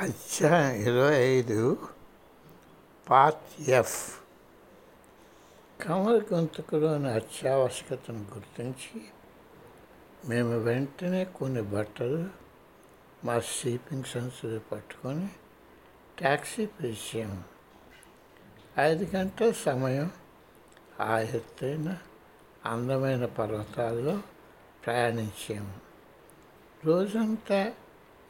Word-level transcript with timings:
అధ్యాయం 0.00 0.80
ఇరవై 0.80 1.14
ఐదు. 1.14 1.78
Part 3.08 3.70
F. 3.70 4.20
కమల 5.86 6.20
గొంతుకులోని 6.32 7.08
అత్యావశ్యకతను 7.08 8.26
గుర్తించి 8.34 9.04
మేము 10.28 10.58
వెంటనే 10.58 11.24
కొన్ని 11.24 11.62
బట్టలు 11.62 12.26
మా 13.24 13.40
స్లీపింగ్ 13.40 14.04
సెన్సులు 14.04 14.58
పట్టుకొని 14.58 15.28
ట్యాక్సీ 16.18 16.66
పిలిచాము 16.66 17.42
ఐదు 18.78 19.16
గంటల 19.16 19.52
సమయం 19.52 20.10
ఆ 21.00 21.18
ఎత్తైన 21.18 21.96
అందమైన 22.66 23.26
పర్వతాల్లో 23.26 24.20
ప్రయాణించాము 24.86 25.74
రోజంతా 26.84 27.72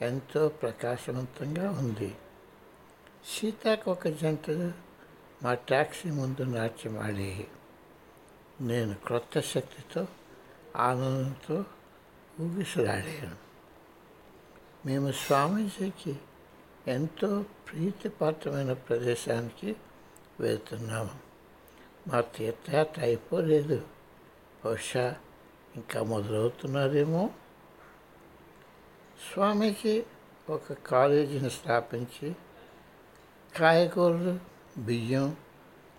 ఎంతో 0.02 0.48
ప్రకాశవంతంగా 0.48 1.70
ఉంది. 1.70 2.16
సీతాకొక 3.26 4.08
జంట 4.08 4.50
మా 5.42 5.54
ట్యాక్సీ 5.54 6.10
ముందు 6.10 6.42
నాట్యమాడి. 6.42 7.46
నేను 8.60 8.94
క్రొత్త 8.94 9.40
శక్తితో 9.40 10.06
ఆనందంతో 10.76 11.64
ఊగిసలాడాను. 12.40 13.36
మేము 14.86 15.12
స్వామీజీకి 15.12 16.16
ఎంతో 16.86 17.42
ప్రీతిపాత్రమైన 17.42 18.72
ప్రదేశానికి 18.72 19.76
వెళ్తున్నాము 20.40 21.10
మా 22.08 22.20
తీర్థయాత్ర 22.20 23.02
అయిపోలేదు. 23.02 23.86
బహుశా 24.64 25.16
ఇంకా 25.74 26.02
మొదలవుతున్నారేమో? 26.02 27.30
స్వామికి 29.24 29.94
ఒక 30.48 30.72
కాలేజీని 30.86 31.50
స్థాపించి 31.50 32.28
కాయగూరలు 33.52 34.34
బియ్యం 34.78 35.26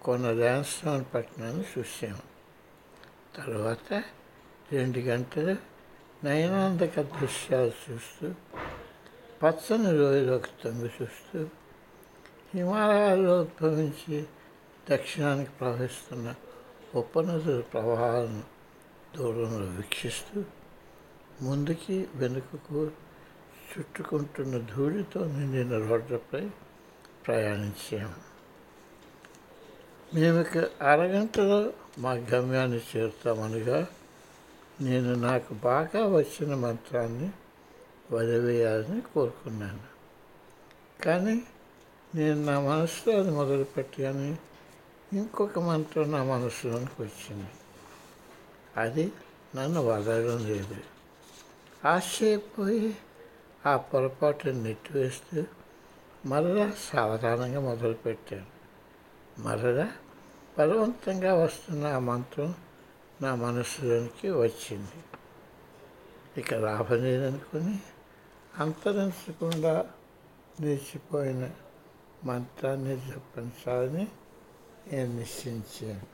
కొన్న 0.02 0.28
ర్యాన్స్టోన్ 0.36 1.04
పట్టణాన్ని 1.14 1.66
చూసాము 1.74 2.24
తర్వాత 3.36 3.90
రెండు 4.74 5.02
గంటలు 5.02 5.56
నయనాందక 6.24 7.02
దృశ్యాలు 7.14 7.74
చూస్తూ 7.84 8.28
పచ్చని 9.42 9.92
రోజులోకి 9.98 10.52
తొంగి 10.64 10.90
చూస్తూ 10.98 11.40
హిమాలయాల్లో 12.54 13.34
ఉద్భవించి 13.40 14.18
దక్షిణానికి 14.88 15.54
ప్రవహిస్తున్న 15.60 16.28
ఉపనదుల 16.96 17.62
ప్రవాహాలను 17.74 18.44
దూరంలో 19.16 19.66
వీక్షిస్తూ 19.72 20.38
ముందుకి 21.42 21.98
వెనుకకు 22.16 22.82
చుట్టుకుంటున్న 23.80 24.58
ధూళితో 24.58 25.26
నిండిన 25.26 25.88
రోడ్లపై 25.88 26.50
ప్రయాణించాము 27.28 28.34
మేము 30.14 30.42
ఇక 30.42 30.58
అరగంటలో 30.82 31.74
మా 32.00 32.12
గమ్యాన్ని 32.14 32.82
చేరుతామనగా 32.96 33.88
నేను 34.82 35.14
నాకు 35.14 35.54
బాగా 35.54 36.06
వచ్చిన 36.06 36.56
మంత్రాన్ని 36.56 37.30
వదిలేయాలని 38.12 39.02
కోరుకున్నాను. 39.02 39.94
కానీ 41.04 41.44
నేను 42.16 42.46
నా 42.46 42.60
మనసులో 42.60 43.20
అది 43.20 43.32
మొదలుపెట్టాను 43.32 44.38
ఇంకొక 45.14 45.60
మంత్రం 45.60 46.12
నా 46.12 46.24
మనసులోనికి 46.24 47.02
వచ్చింది. 47.02 47.50
అది 48.78 49.12
నన్ను 49.56 49.82
వదలడం 49.82 50.48
లేదు. 50.48 50.76
ఆశ్చర్యపోయి 51.88 52.98
ఆ 53.66 53.78
పొరపాటుని 53.78 54.64
నెట్టివేస్తూ 54.64 55.44
మరలా 56.26 56.74
సావధానంగా 56.80 57.60
మొదలుపెట్టాను. 57.60 58.46
మరలా 59.42 59.92
బలవంతంగా 60.58 61.34
వస్తున్న 61.34 61.88
ఆ 61.88 62.00
మంత్రం 62.00 62.56
నా 63.22 63.36
మనసులోనికి 63.36 64.32
వచ్చింది. 64.32 65.04
ఇక 66.38 66.54
లాభలేదనుకుని 66.54 67.80
అంతరించకుండా 68.60 69.90
నిలిచిపోయిన 70.60 71.52
మంత్రాన్ని 72.24 72.96
జపించాలని 72.96 74.08
నేను 74.92 75.16
నిశ్చయించాను. 75.16 76.14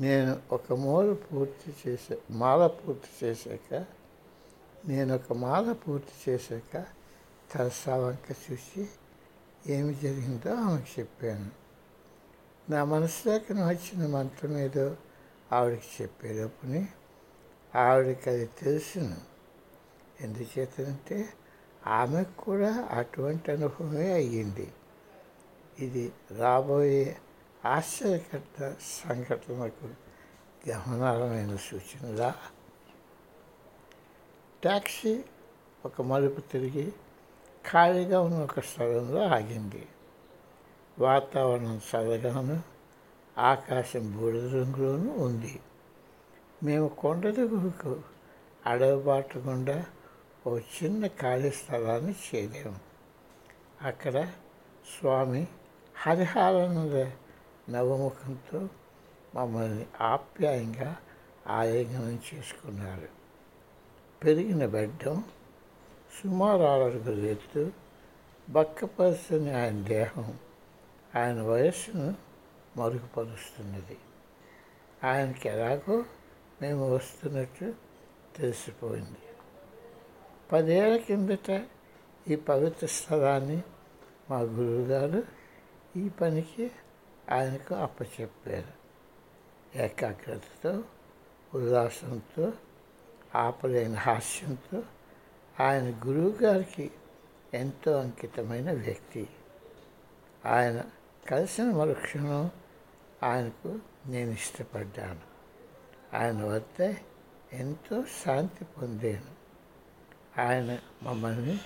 నేను 0.00 0.40
ఒక 0.52 0.72
మూల 0.72 1.12
పూర్తి 1.12 1.90
చేసే 1.90 2.18
మాల 2.30 2.66
పూర్తి 2.66 3.26
చేశాక 3.26 3.84
నేను 4.86 5.14
ఒక 5.14 5.32
మాల 5.32 5.72
పూర్తి 5.72 6.30
చేశాక 6.30 6.84
తలసా 7.54 7.96
వంక 7.96 8.52
చూసి 8.52 8.88
ఏమి 9.66 9.94
జరిగిందో 9.94 10.54
ఆమెకు 10.54 11.00
చెప్పాను. 11.00 11.50
నా 12.70 12.84
మనసులోకి 12.84 13.52
వచ్చిన 13.52 14.06
మంత్రం 14.06 14.58
ఏదో 14.58 14.96
ఆవిడకి 15.52 16.02
చెప్పేటప్పుని 16.02 16.88
ఆవిడకి 17.74 18.30
అది 18.30 18.46
తెలుసును. 18.46 19.16
ఎందుచేతంటే 20.20 21.28
ఆమెకు 21.86 22.44
కూడా 22.44 22.88
అటువంటి 22.90 23.52
అనుభవమే 23.52 24.12
అయ్యింది. 24.12 24.72
ఇది 25.78 26.12
రాబోయే 26.38 27.16
ఆశ్చర్యకర 27.64 28.74
సంఘటనకు 28.80 29.88
గమనాలమైన 30.70 31.56
సూచనలా 31.56 32.34
ట్యాక్సీ 34.62 35.24
ఒక 35.84 36.02
మలుపు 36.02 36.40
తిరిగి 36.40 36.92
ఖాళీగా 37.70 38.20
ఉన్న 38.20 38.42
ఒక 38.42 38.60
స్థలంలో 38.60 39.24
ఆగింది. 39.24 39.88
వాతావరణం 40.98 41.80
చల్లగాను 41.96 42.62
ఆకాశం 43.38 44.16
బూడిద 44.16 44.54
రంగులోనూ 44.54 45.12
ఉంది. 45.12 45.60
మేము 46.62 46.88
కొండ 46.88 47.28
దిగువకు 47.28 48.02
అడవి 48.66 49.38
గుండా 49.38 49.86
ఓ 50.46 50.58
చిన్న 50.58 51.06
ఖాళీ 51.06 51.50
స్థలాన్ని 51.50 52.14
చేరాము 52.34 52.80
అక్కడ 53.82 54.22
స్వామి 54.98 55.48
హరిహారానంద 55.96 57.10
నవముఖంతో 57.72 58.68
మమ్మల్ని 59.34 59.86
ఆప్యాయంగా 60.00 60.96
ఆలింగనం 61.46 62.20
చేసుకున్నారు. 62.34 63.21
పెరిగిన 64.24 64.66
బెడ్డం 64.66 65.24
సుమారు 66.22 66.62
ఆరడుగుల 66.62 67.24
ఎత్తు 67.26 67.72
బక్కపరుచుని 68.50 69.54
ఆయన 69.54 69.82
దేహం 69.82 70.38
ఆయన 71.16 71.42
వయస్సును 71.42 72.14
మరుగుపరుస్తున్నది. 72.76 73.98
ఆయనకి 75.04 75.48
ఎలాగో 75.48 76.04
మేము 76.62 76.94
వస్తున్నట్టు 76.94 77.74
తెలిసిపోయింది. 78.36 79.18
పదేళ్ళ 80.52 80.96
కిందట 80.96 81.64
ఈ 82.28 82.36
పవిత్ర 82.36 82.86
స్థలాన్ని 82.86 83.62
మా 84.30 84.38
గురువుగారు 84.40 85.22
ఈ 85.96 86.08
పనికి 86.08 86.70
ఆయనకు 87.30 87.74
అప్పచెప్పారు. 87.74 88.82
ఏకాగ్రతతో 89.78 90.82
ఉల్లాసంతో 91.54 92.52
ఆపలేని 93.34 93.94
హాస్యంతో 93.94 94.82
ఆయన 95.60 96.00
గురువు 96.06 96.30
గారికి 96.42 96.90
ఎంతో 97.54 97.92
అంకితమైన 97.92 98.72
వ్యక్తి. 98.72 99.28
ఆయన 100.46 100.84
కలిసిన 101.30 101.64
మరుక్షణం 101.64 102.50
ఆయనకు 103.22 103.78
నేను 104.06 104.30
ఇష్టపడ్డాను. 104.30 105.20
ఆయన 106.16 106.44
వద్ద 106.44 106.94
ఎంతో 107.52 108.04
శాంతి 108.24 108.64
పొందాను. 108.64 109.42
ఆయన 110.40 110.78
మమ్మల్ని 111.02 111.60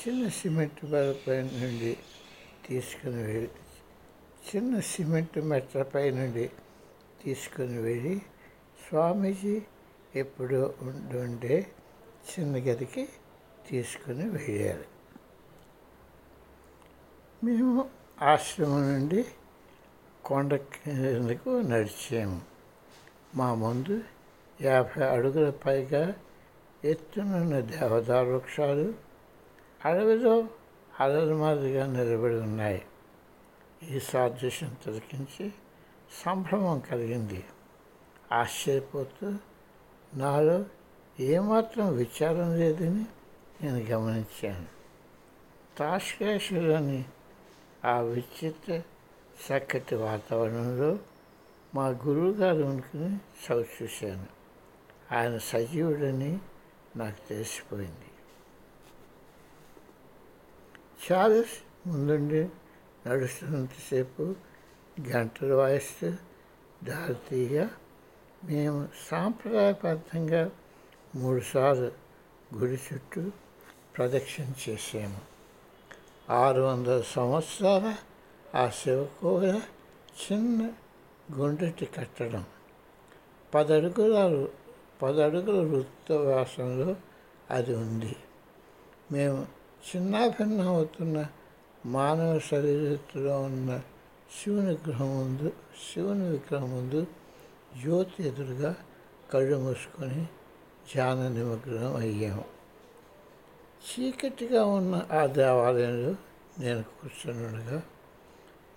చిన్న 0.00 0.28
సిమెంట్ 0.28 0.84
బలపై 0.84 1.42
నుండి 1.42 1.98
తీసుకుని 2.68 3.22
వెళ్ళి 3.22 3.50
చిన్న 4.56 4.80
సిమెంట్ 4.80 5.38
మెట్లపై 5.38 6.10
నుండి 6.10 6.50
తీసుకుని 7.24 7.78
వెళ్ళి 7.78 8.22
స్వామీజీ 8.88 9.62
ఎప్పుడో 10.16 10.74
ఉండే 11.16 11.66
చిన్న 12.30 12.56
గదికి 12.56 13.08
తీసుకుని 13.70 14.28
వెళ్ళారు 14.28 14.84
మేము 17.44 17.90
ఆశ్రమం 18.22 18.92
నుండి 18.92 19.26
కొండ 20.24 20.54
కిందకు 20.54 21.50
నడిచాము. 21.50 22.42
మా 23.34 23.54
ముందు 23.54 24.02
యాభై 24.60 25.04
అడుగుల 25.04 25.50
పైగా 25.50 26.14
ఎత్తునున్న 26.84 27.60
దేవదారు 27.60 28.26
వృక్షాలు 28.26 28.94
అడవిలో 29.84 30.48
అలల 31.00 31.34
మాదిరిగా 31.34 31.86
నిలబడి 31.86 32.34
ఉన్నాయి. 32.34 32.82
ఈ 33.90 34.00
సాదృశ్యం 34.00 34.76
తిలకించి 34.84 35.52
సంభ్రమం 36.26 36.78
కలిగింది. 36.80 37.44
ఆశ్చర్యపోతూ 38.32 39.34
నాలో 40.14 40.64
ఏమాత్రం 41.20 41.96
విచారం 41.96 42.56
లేదని 42.56 43.06
నేను 43.62 43.78
గమనించాను. 43.78 44.66
తాష్కేశ్వరుని 45.78 47.04
ఆ 47.84 48.00
విచిత్ర 48.00 48.82
చక్కటి 49.48 49.94
వాతావరణంలో 49.94 50.98
మా 51.74 51.88
గురువుగారు 51.88 52.62
ఉనికిని 52.62 53.16
చవి 53.16 53.68
చూశాను. 53.82 54.26
ఆయన 55.14 55.38
సజీవుడని 55.38 56.38
నాకు 56.96 57.28
తెలిసిపోయింది. 57.28 58.10
చార్లెస్ 61.12 61.88
ముందుండి 61.88 62.48
నడుస్తున్నంతసేపు 63.06 64.34
గంటలు 65.08 65.54
వాయిస్తూ 65.54 66.12
దారితీగా 66.84 67.70
మేము 68.44 68.88
సాంప్రదాయబద్ధంగా 69.10 70.50
మూడుసార్లు 71.14 71.92
గుడి 72.56 72.74
చుట్టూ 72.74 73.30
ప్రదక్షిణ 73.96 74.44
చేసాము 74.68 75.20
ఆరు 76.30 76.62
వందల 76.62 77.02
సంవత్సరాల 77.06 77.96
ఆ 78.54 78.68
శివకోర 78.68 79.60
చిన్న 80.22 80.70
గుండ్రటి 81.32 81.86
కట్టడం. 81.86 82.44
పదడుగుల 83.54 84.46
పదడుగుల 85.02 85.66
వృత్తవాసంలో 85.66 86.96
అది 87.50 87.74
ఉంది. 87.74 88.16
మేము 89.12 89.46
చిన్నాభిన్నం 89.96 90.68
అవుతున్న 90.68 91.26
మానవ 91.86 92.38
శరీరంలో 92.38 93.42
ఉన్న 93.42 93.82
శివుని 94.42 94.66
విగ్రహం 94.66 95.18
ముందు 95.18 95.52
శివుని 95.94 96.28
విగ్రహం 96.28 96.70
ముందు 96.70 97.06
జ్యోతి 97.82 98.28
ఎదురుగా 98.28 98.76
కళ్ళు 99.32 99.56
మూసుకొని 99.56 100.24
ధ్యాన 100.92 101.28
నిమగ్నం 101.28 101.96
అయ్యాము 101.96 102.44
చీకటిగా 103.84 104.64
ఉన్న 104.64 105.06
ఆ 105.12 105.26
దేవాలయంలో 105.26 106.14
నేను 106.58 106.82
కూర్చుండగా 106.82 107.82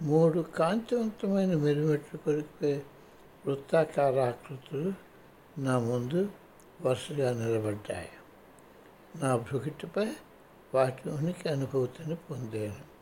మూడు 0.01 0.39
కాంతివంతమైన 0.39 1.53
మిరుమెట్లు 1.53 2.17
కొరికే 2.17 2.83
వృత్తాకార 3.45 4.19
ఆకృతులు 4.19 4.93
నా 5.57 5.79
ముందు 5.79 6.29
వరుసగా 6.81 7.33
నిలబడ్డాయి. 7.33 8.09
నా 9.15 9.37
భృగిటిపై 9.37 10.07
వాటి 10.73 11.09
ఉనికి 11.09 11.49
అనుభూతిని 11.49 12.15
పొందాను. 12.15 12.97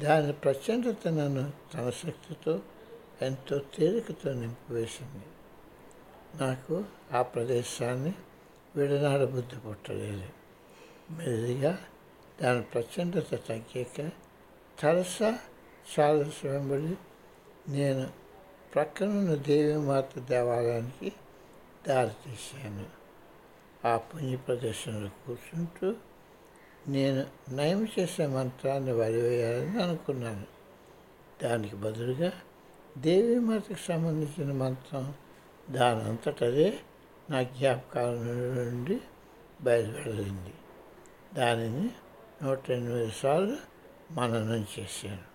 దాని 0.00 0.32
ప్రచండత 0.32 1.08
నన్ను 1.08 1.52
తన 1.74 1.90
శక్తితో 1.90 2.60
ఎంతో 3.22 3.58
తేలికతో 3.58 4.32
నింపివేసింది. 4.32 5.24
నాకు 6.42 6.84
ఆ 7.12 7.22
ప్రదేశాన్ని 7.22 8.14
విడనాడ 8.76 9.24
బుద్ధి 9.24 9.56
పుట్టలేదు. 9.56 10.28
మెల్లిగా 11.10 11.78
దాని 12.42 12.62
ప్రచండత 12.62 13.34
తగ్గాక 13.34 14.10
తరసా 14.80 15.38
చాలా 16.00 16.24
వెంబడి 16.44 16.96
నేను 17.68 18.10
ప్రక్కనున్న 18.74 19.34
దేవీమాత 19.34 20.18
దేవాలయానికి 20.18 21.12
దారి 21.88 22.10
తీశాను. 22.10 22.86
ఆ 23.86 23.96
పుణ్య 23.96 24.36
ప్రదేశంలో 24.36 25.10
కూర్చుంటూ 25.26 25.94
నేను 26.88 27.26
నయం 27.54 27.88
చేసే 27.98 28.26
మంత్రాన్ని 28.26 28.92
వదివేయాలని 28.92 29.82
అనుకున్నాను. 29.82 30.46
దానికి 31.42 31.76
బదులుగా 31.76 32.32
దేవీమాతకు 32.98 33.88
సంబంధించిన 33.88 34.52
మంత్రం 34.52 35.14
దాని 35.70 36.00
అంతటదే 36.00 36.78
నా 37.30 37.42
జ్ఞాపకాల 37.42 38.10
నుండి 38.14 39.00
బయలుపెడలింది 39.62 40.54
దానిని 41.34 41.90
నూట 42.42 42.70
ఎనిమిది 42.70 43.12
సార్లు 43.12 43.56
మననం 44.12 44.66
చేశాను. 44.80 45.32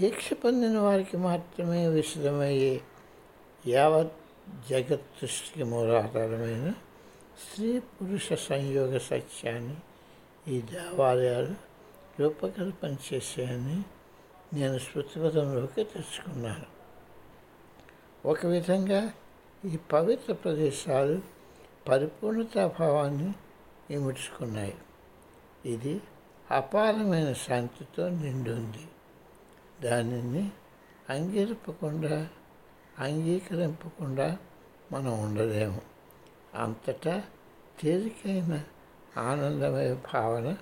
దీక్ష 0.00 0.32
పొందిన 0.32 0.78
వారికి 0.78 1.16
మాత్రమే 1.16 1.88
విశదమయ్యే 1.88 2.80
యావత్ 3.66 4.12
జగత్ 4.70 5.22
దృష్టికి 5.22 5.64
మూలాధారమైన 5.64 6.70
స్త్రీ 7.42 7.78
పురుష 7.78 8.32
సంయోగ 8.32 8.98
సత్యాన్ని 8.98 9.76
ఈ 10.48 10.60
దేవాలయాలు 10.60 11.54
రూపకల్పన 12.22 12.96
చేశాయని 13.12 13.82
నేను 14.52 14.78
స్మృతిపదంలోకి 14.78 15.84
తెచ్చుకున్నాను. 15.84 16.76
ఒక 18.28 18.46
విధంగా 18.46 19.12
ఈ 19.64 19.76
పవిత్ర 19.76 20.32
ప్రదేశాలు 20.32 21.20
పరిపూర్ణతాభావాన్ని 21.88 23.34
ఇముడ్చుకున్నాయి. 23.90 24.74
ఇది 25.64 26.00
అపారమైన 26.50 27.32
శాంతితో 27.32 28.08
నిండి 28.08 28.50
ఉంది. 28.50 28.88
దానిని 29.82 30.50
అంగీరింపకుండా 31.10 32.28
అంగీకరింపకుండా 32.98 34.38
మనం 34.92 35.22
ఉండలేము. 35.22 35.80
అంతటా 36.54 37.22
తేలికైన 37.82 38.64
ఆనందమయ 39.16 39.94
భావన 39.94 40.56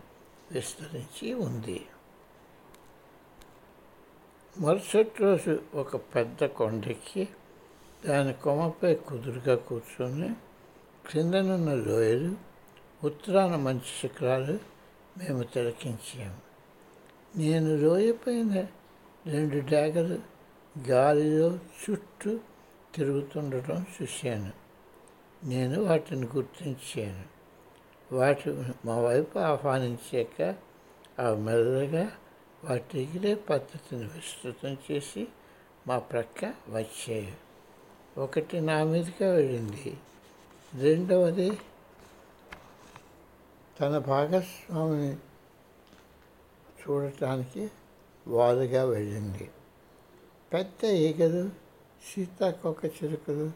విస్తరించి 0.51 1.35
ఉంది. 1.35 1.87
మరుసటి 4.61 5.11
రోజు 5.21 5.63
ఒక 5.75 5.97
పెద్ద 5.97 6.45
కొండెక్కి 6.45 7.29
దాని 8.07 8.33
కొమ్మపై 8.33 8.95
కుదురుగా 8.95 9.57
కూర్చొని 9.57 10.35
క్రిందనున్న 11.11 11.75
లోయలు 11.75 12.35
ఉత్తరాన 13.05 13.57
మంచి 13.57 13.91
శిఖరాలు 14.01 14.59
మేము 15.19 15.43
తిలకించాము 15.43 16.37
నేను 17.39 17.77
లోయ 17.77 18.13
పైన 18.13 18.67
రెండు 19.27 19.71
డాగలు 19.71 20.19
గాలిలో 20.89 21.59
చుట్టూ 21.91 22.39
తిరుగుతుండటం 22.95 23.87
చూశాను. 24.03 24.53
నేను 25.45 25.83
వాటిని 25.83 26.27
గుర్తించాను. 26.37 27.25
వాటి 28.15 28.63
మా 28.85 29.01
వైపు 29.01 29.39
ఆహ్వానించాక 29.39 30.55
అవి 31.19 31.41
మెల్లగా 31.41 32.11
వాటి 32.69 33.01
ఎగిరే 33.03 33.35
పద్ధతిని 33.35 34.05
విస్తృతం 34.05 34.77
చేసి 34.91 35.29
మా 35.87 35.99
ప్రక్క 35.99 36.45
వచ్చాయి. 36.69 37.37
ఒకటి 38.19 38.61
నా 38.61 38.85
మీదుగా 38.85 39.33
వెళ్ళింది. 39.33 39.99
రెండవది 40.75 41.59
తన 43.81 43.99
భాగస్వామిని 43.99 45.17
చూడటానికి 46.83 47.71
వాలుగా 48.29 48.85
వెళ్ళింది. 48.85 49.51
పెద్ద 50.53 50.85
ఈగలు 50.85 51.51
సీతాకొక 52.05 52.85
చిరుకులు 52.85 53.53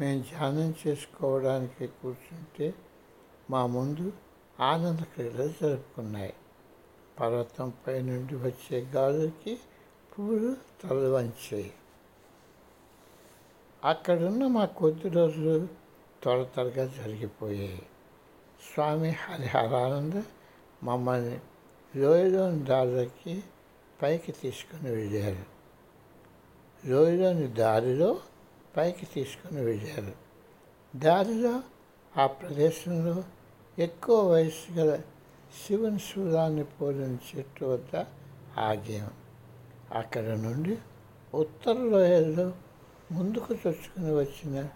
మేము 0.00 0.22
ధ్యానం 0.22 0.74
చేసుకోవడానికి 0.86 1.86
కూర్చుంటే 1.86 2.74
మా 3.50 3.66
ముందు 3.66 4.12
ఆనంద 4.60 4.98
క్రీడలు 4.98 5.48
జరుపుకున్నాయి. 5.48 6.34
పర్వతంపై 7.20 8.02
నుండి 8.02 8.36
వచ్చే 8.36 8.80
గాలికి 8.80 9.58
పువ్వులు 10.12 10.56
తల 10.82 11.08
వంచాయి 11.08 11.72
అక్కడున్న 13.84 14.46
మా 14.46 14.64
కొద్ది 14.64 15.08
రోజులు 15.08 15.68
త్వర 16.22 16.42
త్వరగా 16.42 16.84
జరిగిపోయాయి 16.84 17.86
స్వామి 18.74 19.10
హరిహరానంద 19.10 20.22
మమ్మల్ని 20.82 21.40
లోయలోని 21.96 22.64
దారికి 22.64 23.42
పైకి 24.02 24.32
తీసుకుని 24.32 24.90
వెళ్ళారు. 24.90 25.44
లోయలోని 26.88 27.46
దారిలో 27.46 28.18
పైకి 28.76 29.06
తీసుకుని 29.06 29.64
వెళ్ళారు. 29.64 30.12
దారిలో 30.98 31.62
ఆ 32.16 32.26
ప్రదేశంలో 32.26 33.24
ఎక్కువ 33.78 34.32
వయసు 34.32 34.72
గల 34.72 35.00
శివుని 35.56 35.98
శూలాన్ని 35.98 36.64
పోలిన 36.64 37.16
చెట్టు 37.30 37.64
వద్ద 37.64 38.04
ఆగాం 38.58 39.10
అక్కడ 39.92 40.24
నుండి 40.24 40.78
ఉత్తర 41.34 41.72
లోయల్లో 41.72 42.52
ముందుకు 43.12 43.54
చొచ్చుకుని 43.54 44.14
వచ్చిన 44.14 44.68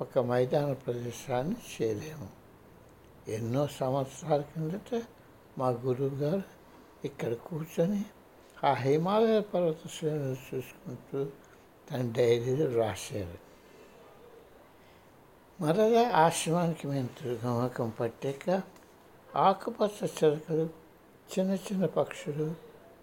ఒక 0.00 0.18
మైదాన 0.18 0.72
ప్రదేశాన్ని 0.72 1.56
చేరాము. 1.82 2.28
ఎన్నో 3.28 3.66
సంవత్సరాల 3.66 4.40
కిందట 4.40 5.02
మా 5.58 5.68
గురువు 5.68 6.08
గారు 6.08 6.42
ఇక్కడ 7.04 7.32
కూర్చొని 7.32 8.04
ఆ 8.64 8.72
హిమాలయ 8.72 9.40
పర్వత 9.40 9.76
శ్రేణులు 9.98 10.56
చూసుకుంటూ 10.56 11.26
తన 11.90 12.12
డైరీలో 12.12 12.78
రాశారు. 12.78 13.38
మరలా 15.62 16.08
ఆశ్రమానికి 16.08 16.88
మేము 16.88 17.08
తిరుగమకం 17.08 17.92
పట్టాక 18.00 18.62
ఆకుపచ్చ 19.36 20.06
చిలకలు 20.06 20.68
చిన్న 21.38 21.54
చిన్న 21.54 21.86
పక్షులు 21.86 22.54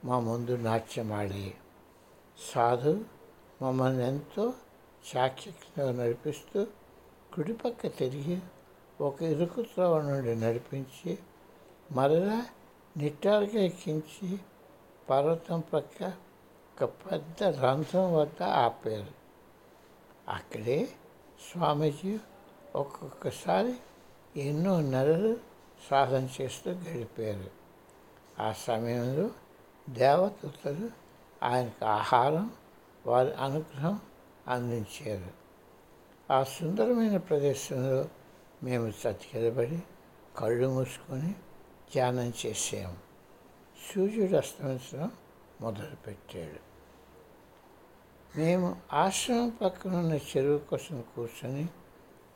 మా 0.05 0.19
ముందు 0.19 0.55
నాట్యమాడి. 0.55 1.53
సాధు 2.53 3.05
మమ్మల్ని 3.61 4.07
ఎంతో 4.07 4.53
చాక్యంగా 5.15 6.03
నడిపిస్తూ 6.03 6.67
కుడిపక్క 7.33 7.87
తిరిగి 7.87 8.39
ఒక 9.01 9.21
ఇరుకు 9.21 9.61
త్రోవ 9.61 10.01
నుండి 10.01 10.35
నడిపించి 10.39 11.17
మరలా 11.91 12.45
నిట్టారుగా 12.97 13.59
ఎక్కించి 13.59 14.39
పర్వతం 15.09 15.63
పక్క 15.73 16.13
ఒక 16.81 16.89
పెద్ద 16.89 17.43
రంధ్రం 17.43 18.13
వద్ద 18.13 18.43
ఆపారు. 18.43 19.05
అక్కడే 20.31 20.89
స్వామీజీ 21.51 22.19
ఒక్కొక్కసారి 22.75 23.75
ఎన్నో 24.35 24.81
నెలలు 24.81 25.46
సాధన 25.89 26.29
చేస్తూ 26.41 26.71
గడిపారు. 26.71 27.49
ఆ 28.41 28.51
సమయంలో 28.51 29.29
దేవతలు 29.89 30.89
ఆయనకు 31.43 31.85
ఆహారం 31.85 32.51
వారి 33.05 33.33
అనుగ్రహం 33.33 34.01
అందించారు. 34.47 35.31
ఆ 36.33 36.43
సుందరమైన 36.43 37.17
ప్రదేశంలో 37.17 38.05
మేము 38.63 38.87
చతికిలబడి 38.87 39.83
కళ్ళు 40.37 40.67
మూసుకొని 40.67 41.31
ధ్యానం 41.93 42.33
చేసాము 42.45 42.97
సూర్యుడు 43.91 44.35
అస్తమించడం 44.35 45.11
మొదలుపెట్టాడు. 45.61 46.67
మేము 48.37 48.81
ఆశ్రమం 48.93 49.49
పక్కన 49.49 49.95
ఉన్న 49.95 50.13
చెరువు 50.13 50.57
కోసం 50.57 51.03
కూర్చొని 51.15 51.69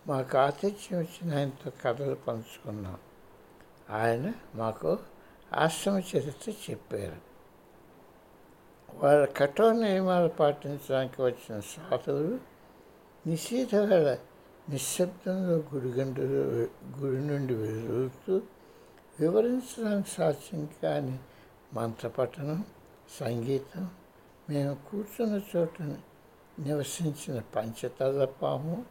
మాకు 0.08 0.38
ఆతిథ్యం 0.38 1.00
వచ్చిన 1.00 1.38
ఆయనతో 1.38 1.72
కథలు 1.82 2.16
పంచుకున్నాం. 2.16 2.98
ఆయన 3.92 4.34
మాకు 4.56 4.92
ఆశ్రమ 5.54 5.98
చరిత్ర 6.10 6.52
చెప్పారు. 6.66 7.20
వాళ్ళ 8.90 9.26
కఠోర 9.38 9.72
నియమాలు 9.72 10.28
పాటించడానికి 10.30 11.22
వచ్చిన 11.22 11.60
సాధువులు 11.60 12.40
నిషేధ 13.26 13.76
వేళ 13.76 14.18
నిశ్శబ్దంలో 14.70 15.56
గుడిగంటలు 15.74 16.42
గుడి 17.00 17.22
నుండి 17.22 17.54
వెలుగుతూ 17.54 18.42
వివరించడానికి 19.20 20.10
సాధ్యం 20.10 20.70
కాని 20.84 21.20
మంత్రపఠనం 21.74 22.66
సంగీతం 23.20 23.84
మేము 24.50 24.78
కూర్చున్న 24.88 25.42
చోట 25.52 25.76
నివసించిన 26.60 27.42
పంచతల 27.56 28.26
పాము 28.42 28.86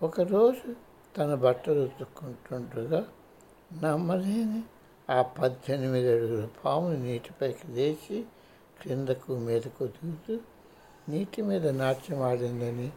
ఒకరోజు 0.00 0.68
తన 1.18 1.34
బట్టలు 1.34 1.80
ఉతుక్కుంటుండగా 1.80 3.06
నమ్మలేని 3.82 4.62
ఆ 5.10 5.22
పద్దెనిమిది 5.22 6.12
అడుగుల 6.12 6.48
పాము 6.64 6.88
నీటిపైకి 6.88 7.68
లేచి 7.68 8.24
క్రిందకు 8.82 9.36
మీదకు 9.36 9.86
దిగుతూ 9.86 10.40
నీటి 11.08 11.42
మీద 11.42 11.68
నాట్యం 11.68 12.20
ఆడిందని 12.22 12.92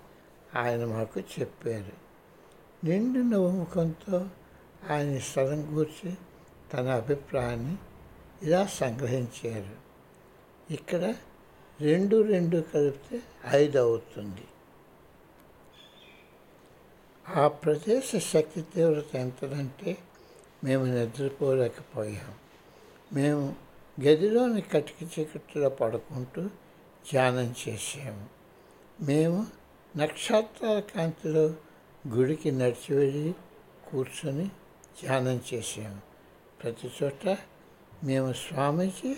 ఆయన 0.56 0.86
మాకు 0.86 1.20
చెప్పారు. 1.20 1.92
నిండు 2.86 3.20
నవ్వుముఖంతో 3.20 4.28
ఆయన 4.90 5.18
స్థలం 5.18 5.76
కూర్చి 5.76 6.14
తన 6.74 6.90
అభిప్రాయాన్ని 6.90 7.76
ఇలా 8.42 8.66
సంగ్రహించారు. 8.66 9.76
ఇక్కడ 10.74 11.14
రెండు 11.82 12.22
రెండు 12.22 12.64
కలిపితే 12.74 13.22
ఐదు 13.50 13.80
అవుతుంది. 13.80 14.44
ఆ 17.30 17.48
ప్రదేశ 17.48 18.18
శక్తి 18.18 18.62
తీవ్రత 18.62 19.16
ఎంతదంటే 19.16 19.98
మేము 20.64 20.86
నిద్రపోలేకపోయాం. 20.86 22.36
మేము 23.14 23.56
గదిలోని 24.02 24.62
కటిక 24.62 25.20
చీకట్లో 25.20 25.70
పడుకుంటూ 25.70 26.42
ధ్యానం 27.12 27.56
చేసాము 27.68 28.26
మేము 29.02 29.48
నక్షత్రాల 29.98 30.80
కాంతిలో 30.80 31.54
గుడికి 32.08 32.52
నడిచి 32.52 32.96
వెళ్ళి 32.96 33.36
కూర్చొని 33.92 34.48
ధ్యానం 35.04 35.42
చేసాము 35.54 36.02
ప్రతి 36.64 36.92
చోట 37.04 37.38
మేము 38.04 38.34
స్వామీజీ 38.34 39.16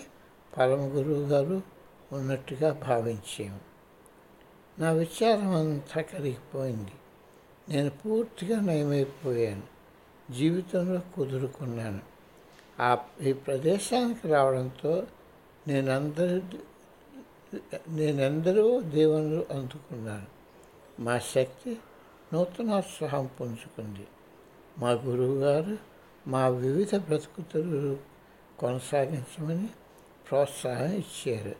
పరమ 0.58 0.80
గురువు 0.80 1.26
గారు 1.26 1.62
ఉన్నట్టుగా 2.12 2.72
భావించాము 2.72 3.60
నా 4.78 4.92
విచారం 4.92 5.50
అంతా 5.50 6.02
కరిగిపోయింది. 6.02 6.90
నేను 7.68 7.90
పూర్తిగా 7.90 8.60
నయమైపోయాను. 8.60 9.62
జీవితంలో 10.32 11.00
కుదురుకున్నాను. 11.16 12.00
ఆ 12.80 12.98
ఈ 13.22 13.32
ప్రదేశానికి 13.32 14.28
రావడంతో 14.28 15.06
నేనందరి 15.68 16.42
నేనెందరో 17.88 18.80
దేవుళ్ళు 18.80 19.46
అందుకున్నాను. 19.50 20.26
మా 21.02 21.18
శక్తి 21.18 21.78
నూతనోత్సాహం 22.32 23.30
పుంజుకుంది. 23.40 24.06
మా 24.78 24.90
గురువుగారు 24.90 25.78
మా 26.26 26.48
వివిధ 26.48 26.96
బ్రతుకుతులు 26.96 27.98
కొనసాగించమని 28.58 29.68
ప్రోత్సాహం 30.30 30.92
ఇచ్చారు. 30.92 31.54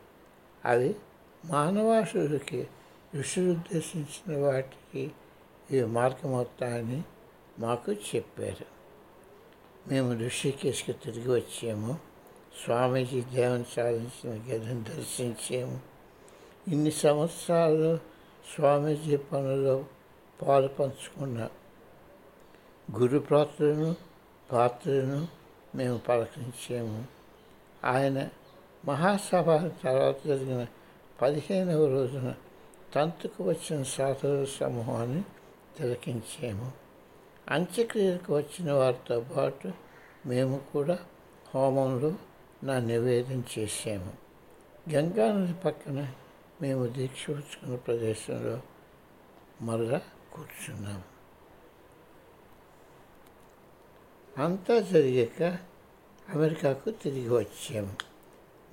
అవి 0.64 0.96
మానవాసుడికి 1.44 2.68
ఋషులు 3.18 3.50
ఉద్దేశించిన 3.50 4.62
ఈ 5.72 5.76
ఇవి 5.76 5.86
మార్గమవుతాయని 5.86 7.02
మాకు 7.58 7.92
చెప్పారు. 7.92 8.64
మేము 9.88 10.26
ఋషికేశ్కి 10.26 10.92
తిరిగి 10.92 11.28
వచ్చాము. 11.28 11.98
స్వామీజీ 12.64 13.20
దేవం 13.20 13.64
సాధించిన 13.64 14.30
గదిని 14.30 14.84
దర్శించాము. 14.84 15.80
ఇన్ని 16.68 16.90
సంవత్సరాలు 16.90 17.96
స్వామీజీ 18.54 19.16
పనుల్లో 19.16 19.84
పాలు 20.42 20.68
పంచుకున్న 20.68 21.48
గురు 22.98 23.18
పాత్రను 23.18 23.96
పాత్రను 24.52 25.28
మేము 25.74 25.98
పలకరించాము. 25.98 27.04
ఆయన 27.84 28.28
మహాసభ 28.84 29.66
తర్వాత 29.84 30.26
జరిగిన 30.26 30.66
పదిహేనవ 31.22 31.86
రోజున 31.86 32.34
తంతుకు 32.94 33.44
వచ్చిన 33.44 33.82
సాధువుల 33.82 34.44
సమూహాన్ని 34.44 35.22
తిలకించాము. 35.78 36.72
అంత్యక్రియలకు 37.48 38.36
వచ్చిన 38.36 38.72
వారితో 38.72 39.20
పాటు 39.20 39.72
మేము 40.26 40.60
కూడా 40.72 40.98
హోమంలో 41.54 42.14
నా 42.64 42.78
నివేదన 42.78 43.42
చేశాము. 43.58 44.12
గంగా 44.92 45.32
నది 45.32 45.52
పక్కన 45.52 46.12
మేము 46.62 46.86
దీక్ష 46.86 47.30
పుచ్చుకున్న 47.30 47.76
ప్రదేశంలో 47.76 48.60
మరలా 49.60 50.00
కూర్చున్నాము 50.32 51.18
అంతా 54.42 54.80
జరిగాక 54.80 55.58
అమెరికాకు 56.34 56.90
తిరిగి 56.90 57.28
వచ్చాము. 57.28 57.94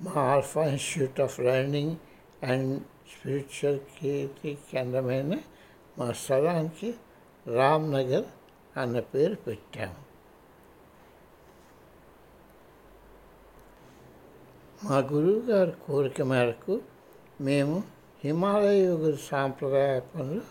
మా 0.02 0.12
Alpha 0.12 0.66
Institute 0.66 1.20
of 1.20 1.40
Learning 1.40 1.96
and 2.42 2.82
Spiritual 2.82 3.80
కీర్తి 3.80 4.58
కేంద్రమైన 4.72 5.34
మా 5.98 6.12
స్థలానికి 6.12 6.94
రామ్నగర్ 7.46 8.26
అన్న 8.78 9.00
పేరు 9.00 9.34
పెట్టాము 9.34 10.06
మా 14.84 14.98
గురువు 14.98 15.40
గారి 15.50 15.72
కోరిక 15.86 16.22
మేరకు 16.22 16.80
మేము 17.40 17.82
హిమాలయ 18.24 18.84
యుగ 18.84 19.14
సాంప్రదాయ 19.14 20.00
పనులు 20.00 20.42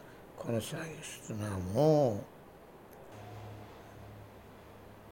కొనసాగిస్తున్నాము. 0.41 2.23